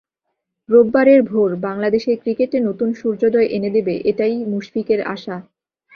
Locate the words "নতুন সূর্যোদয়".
2.59-3.47